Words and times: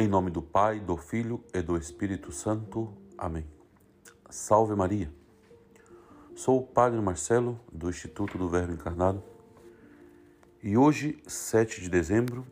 Em 0.00 0.08
nome 0.08 0.30
do 0.30 0.40
Pai, 0.40 0.80
do 0.80 0.96
Filho 0.96 1.44
e 1.52 1.60
do 1.60 1.76
Espírito 1.76 2.32
Santo. 2.32 2.90
Amém. 3.18 3.44
Salve 4.30 4.74
Maria. 4.74 5.12
Sou 6.34 6.60
o 6.60 6.66
Padre 6.66 6.98
Marcelo, 7.02 7.60
do 7.70 7.90
Instituto 7.90 8.38
do 8.38 8.48
Verbo 8.48 8.72
Encarnado, 8.72 9.22
e 10.62 10.74
hoje, 10.74 11.22
7 11.26 11.82
de 11.82 11.90
dezembro, 11.90 12.46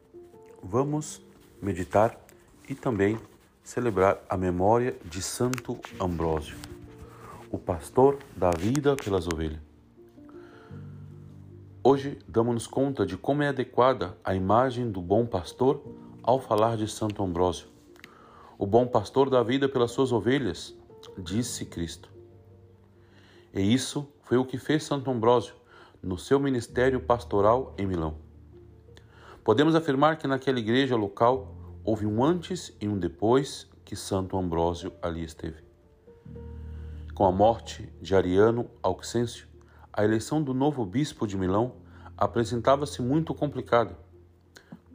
vamos 0.62 1.24
meditar 1.62 2.20
e 2.68 2.74
também 2.74 3.18
celebrar 3.64 4.22
a 4.28 4.36
memória 4.36 4.94
de 5.06 5.22
Santo 5.22 5.80
Ambrósio, 5.98 6.58
o 7.50 7.56
pastor 7.56 8.18
da 8.36 8.50
vida 8.50 8.94
pelas 8.94 9.26
ovelhas. 9.26 9.62
Hoje 11.82 12.18
damos-nos 12.28 12.66
conta 12.66 13.06
de 13.06 13.16
como 13.16 13.42
é 13.42 13.48
adequada 13.48 14.18
a 14.22 14.34
imagem 14.34 14.90
do 14.90 15.00
bom 15.00 15.24
pastor 15.24 15.82
ao 16.28 16.38
falar 16.38 16.76
de 16.76 16.86
Santo 16.86 17.22
Ambrósio. 17.22 17.68
O 18.58 18.66
bom 18.66 18.86
pastor 18.86 19.30
dá 19.30 19.42
vida 19.42 19.66
pelas 19.66 19.92
suas 19.92 20.12
ovelhas, 20.12 20.76
disse 21.16 21.64
Cristo. 21.64 22.10
E 23.54 23.62
isso 23.62 24.06
foi 24.24 24.36
o 24.36 24.44
que 24.44 24.58
fez 24.58 24.84
Santo 24.84 25.10
Ambrósio 25.10 25.54
no 26.02 26.18
seu 26.18 26.38
ministério 26.38 27.00
pastoral 27.00 27.74
em 27.78 27.86
Milão. 27.86 28.18
Podemos 29.42 29.74
afirmar 29.74 30.18
que 30.18 30.26
naquela 30.26 30.58
igreja 30.58 30.96
local 30.96 31.56
houve 31.82 32.04
um 32.04 32.22
antes 32.22 32.76
e 32.78 32.86
um 32.86 32.98
depois 32.98 33.66
que 33.82 33.96
Santo 33.96 34.36
Ambrósio 34.36 34.92
ali 35.00 35.24
esteve. 35.24 35.64
Com 37.14 37.24
a 37.24 37.32
morte 37.32 37.90
de 38.02 38.14
Ariano 38.14 38.70
Auxêncio, 38.82 39.48
a 39.90 40.04
eleição 40.04 40.42
do 40.42 40.52
novo 40.52 40.84
bispo 40.84 41.26
de 41.26 41.38
Milão 41.38 41.76
apresentava-se 42.18 43.00
muito 43.00 43.32
complicada 43.34 43.96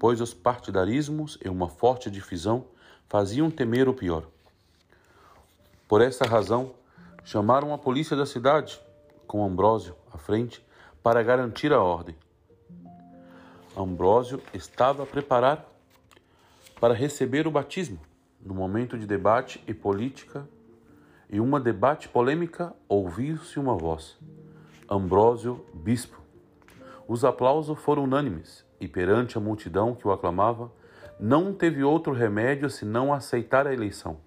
pois 0.04 0.20
os 0.20 0.34
partidarismos 0.34 1.40
e 1.42 1.48
uma 1.48 1.70
forte 1.70 2.12
divisão 2.12 2.66
faziam 3.08 3.50
temer 3.50 3.88
o 3.88 3.94
pior. 3.94 4.28
Por 5.88 6.02
essa 6.02 6.26
razão, 6.26 6.74
chamaram 7.24 7.74
a 7.74 7.78
polícia 7.78 8.14
da 8.14 8.26
cidade, 8.26 8.82
com 9.26 9.46
Ambrósio 9.46 9.96
à 10.12 10.18
frente, 10.18 10.62
para 11.02 11.24
garantir 11.24 11.72
a 11.72 11.82
ordem. 11.82 12.18
Ambrósio 13.78 14.42
estava 14.54 15.06
preparado 15.06 15.64
para 16.82 16.94
receber 16.94 17.48
o 17.48 17.52
batismo 17.52 17.98
no 18.42 18.54
momento 18.54 18.98
de 18.98 19.06
debate 19.06 19.64
e 19.66 19.74
política, 19.74 20.46
e 21.30 21.40
uma 21.40 21.62
debate 21.62 22.10
polêmica 22.10 22.76
ouviu-se 22.90 23.58
uma 23.58 23.78
voz: 23.78 24.18
Ambrósio, 24.92 25.66
bispo. 25.74 26.22
Os 27.08 27.24
aplausos 27.24 27.80
foram 27.80 28.04
unânimes 28.04 28.66
e 28.84 28.88
perante 28.88 29.38
a 29.38 29.42
multidão 29.42 29.96
que 29.96 30.06
o 30.06 30.12
aclamava, 30.12 30.70
não 31.18 31.54
teve 31.54 31.86
outro 31.86 32.12
remédio 32.12 32.70
senão 32.70 33.14
aceitar 33.14 33.66
a 33.66 33.74
eleição. 33.74 34.18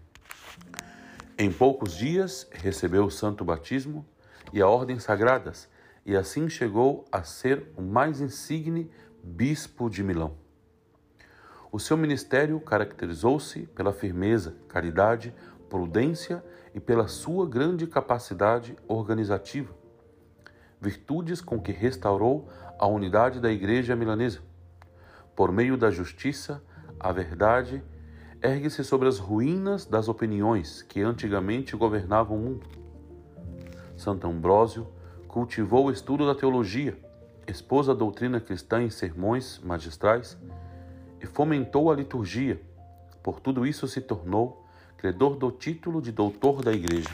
Em 1.36 1.52
poucos 1.52 1.94
dias 1.94 2.48
recebeu 2.50 3.04
o 3.04 3.10
santo 3.10 3.44
batismo 3.44 4.06
e 4.54 4.62
a 4.62 4.66
ordem 4.66 4.98
sagradas, 4.98 5.68
e 6.06 6.16
assim 6.16 6.48
chegou 6.48 7.04
a 7.12 7.22
ser 7.22 7.70
o 7.76 7.82
mais 7.82 8.22
insigne 8.22 8.90
bispo 9.22 9.90
de 9.90 10.02
Milão. 10.02 10.32
O 11.70 11.78
seu 11.78 11.98
ministério 11.98 12.58
caracterizou-se 12.58 13.66
pela 13.74 13.92
firmeza, 13.92 14.56
caridade, 14.68 15.34
prudência 15.68 16.42
e 16.74 16.80
pela 16.80 17.08
sua 17.08 17.46
grande 17.46 17.86
capacidade 17.86 18.74
organizativa 18.88 19.74
virtudes 20.80 21.40
com 21.40 21.60
que 21.60 21.72
restaurou 21.72 22.48
a 22.78 22.86
unidade 22.86 23.40
da 23.40 23.50
Igreja 23.50 23.96
milanesa. 23.96 24.40
Por 25.36 25.52
meio 25.52 25.76
da 25.76 25.90
justiça, 25.90 26.64
a 26.98 27.12
verdade 27.12 27.84
ergue-se 28.42 28.82
sobre 28.82 29.06
as 29.06 29.18
ruínas 29.18 29.84
das 29.84 30.08
opiniões 30.08 30.80
que 30.80 31.02
antigamente 31.02 31.76
governavam 31.76 32.38
o 32.38 32.40
mundo. 32.40 32.66
Santo 33.98 34.26
Ambrósio 34.26 34.86
cultivou 35.28 35.86
o 35.86 35.90
estudo 35.90 36.26
da 36.26 36.34
teologia, 36.34 36.98
expôs 37.46 37.90
a 37.90 37.92
doutrina 37.92 38.40
cristã 38.40 38.82
em 38.82 38.88
sermões 38.88 39.60
magistrais 39.62 40.38
e 41.20 41.26
fomentou 41.26 41.92
a 41.92 41.94
liturgia. 41.94 42.58
Por 43.22 43.38
tudo 43.38 43.66
isso 43.66 43.86
se 43.86 44.00
tornou 44.00 44.66
credor 44.96 45.36
do 45.36 45.50
título 45.50 46.00
de 46.00 46.12
doutor 46.12 46.62
da 46.62 46.72
Igreja. 46.72 47.10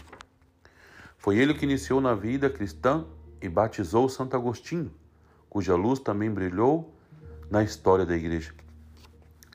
Foi 1.19 1.39
ele 1.39 1.55
que 1.55 1.65
iniciou 1.65 2.01
na 2.01 2.15
vida 2.15 2.49
cristã 2.49 3.05
e 3.41 3.49
batizou 3.49 4.09
Santo 4.09 4.37
Agostinho, 4.37 4.93
cuja 5.51 5.75
luz 5.75 5.99
também 5.99 6.31
brilhou 6.31 6.95
na 7.53 7.63
história 7.63 8.07
da 8.07 8.17
igreja. 8.17 8.55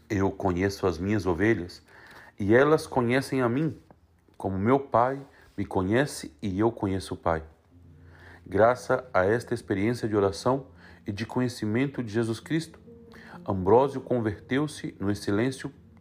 Eu 0.07 0.29
conheço 0.29 0.85
as 0.85 0.99
minhas 0.99 1.25
ovelhas 1.25 1.81
e 2.39 2.53
elas 2.53 2.85
conhecem 2.85 3.41
a 3.41 3.49
mim, 3.49 3.75
como 4.37 4.55
meu 4.55 4.79
Pai 4.79 5.19
me 5.57 5.65
conhece 5.65 6.31
e 6.39 6.59
eu 6.59 6.71
conheço 6.71 7.15
o 7.15 7.17
Pai. 7.17 7.41
Graças 8.45 9.03
a 9.11 9.25
esta 9.25 9.55
experiência 9.55 10.07
de 10.07 10.15
oração 10.15 10.67
e 11.07 11.11
de 11.11 11.25
conhecimento 11.25 12.03
de 12.03 12.13
Jesus 12.13 12.39
Cristo, 12.39 12.79
Ambrósio 13.47 13.99
converteu-se 13.99 14.95
no, 14.99 15.07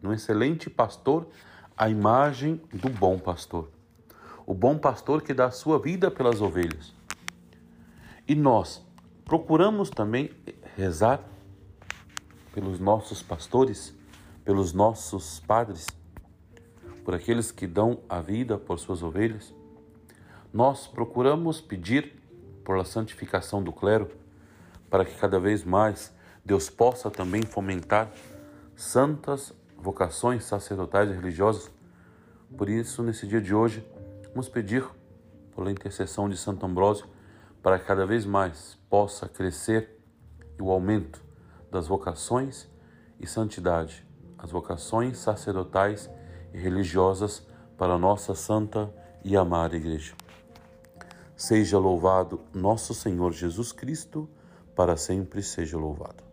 no 0.02 0.12
excelente 0.12 0.68
pastor 0.68 1.26
à 1.74 1.88
imagem 1.88 2.60
do 2.74 2.90
bom 2.90 3.18
pastor. 3.18 3.70
O 4.44 4.52
bom 4.52 4.76
pastor 4.76 5.22
que 5.22 5.32
dá 5.32 5.46
a 5.46 5.50
sua 5.50 5.78
vida 5.78 6.10
pelas 6.10 6.42
ovelhas. 6.42 6.92
E 8.28 8.34
nós 8.34 8.84
procuramos 9.24 9.88
também 9.88 10.30
rezar 10.76 11.24
pelos 12.56 12.80
nossos 12.80 13.22
pastores, 13.22 13.94
pelos 14.42 14.72
nossos 14.72 15.40
padres, 15.40 15.86
por 17.04 17.14
aqueles 17.14 17.52
que 17.52 17.66
dão 17.66 17.98
a 18.08 18.22
vida 18.22 18.56
por 18.56 18.78
suas 18.78 19.02
ovelhas. 19.02 19.52
Nós 20.54 20.86
procuramos 20.86 21.60
pedir 21.60 22.18
por 22.64 22.78
a 22.78 22.84
santificação 22.84 23.62
do 23.62 23.74
clero, 23.74 24.10
para 24.88 25.04
que 25.04 25.14
cada 25.18 25.38
vez 25.38 25.64
mais 25.64 26.14
Deus 26.42 26.70
possa 26.70 27.10
também 27.10 27.42
fomentar 27.42 28.10
santas 28.74 29.52
vocações 29.76 30.42
sacerdotais 30.44 31.10
e 31.10 31.12
religiosas. 31.12 31.70
Por 32.56 32.70
isso, 32.70 33.02
nesse 33.02 33.26
dia 33.26 33.42
de 33.42 33.54
hoje, 33.54 33.86
vamos 34.30 34.48
pedir, 34.48 34.82
pela 35.54 35.70
intercessão 35.70 36.26
de 36.26 36.38
Santo 36.38 36.64
Ambrósio, 36.64 37.06
para 37.62 37.78
que 37.78 37.84
cada 37.84 38.06
vez 38.06 38.24
mais 38.24 38.78
possa 38.88 39.28
crescer 39.28 40.00
o 40.58 40.70
aumento 40.70 41.25
das 41.70 41.86
vocações 41.86 42.68
e 43.18 43.26
santidade, 43.26 44.06
as 44.38 44.50
vocações 44.50 45.18
sacerdotais 45.18 46.10
e 46.52 46.58
religiosas 46.58 47.46
para 47.76 47.94
a 47.94 47.98
nossa 47.98 48.34
santa 48.34 48.92
e 49.24 49.36
amada 49.36 49.76
Igreja. 49.76 50.14
Seja 51.36 51.78
louvado 51.78 52.40
nosso 52.54 52.94
Senhor 52.94 53.32
Jesus 53.32 53.72
Cristo, 53.72 54.28
para 54.74 54.96
sempre 54.96 55.42
seja 55.42 55.76
louvado. 55.76 56.24